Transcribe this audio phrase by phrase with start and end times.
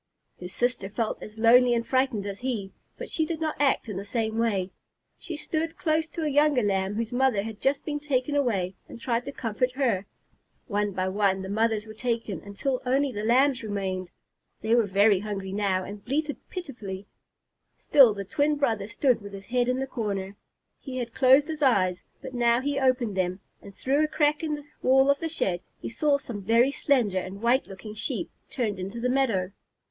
[0.39, 3.97] His sister felt as lonely and frightened as he, but she did not act in
[3.97, 4.71] the same way.
[5.19, 8.99] She stood close to a younger Lamb whose mother had just been taken away, and
[8.99, 10.07] tried to comfort her.
[10.65, 14.09] One by one the mothers were taken until only the Lambs remained.
[14.61, 17.05] They were very hungry now, and bleated pitifully.
[17.77, 20.35] Still the twin brother stood with his head in the corner.
[20.79, 24.55] He had closed his eyes, but now he opened them, and through a crack in
[24.55, 28.79] the wall of the shed, he saw some very slender and white looking Sheep turned
[28.79, 29.51] into the meadow.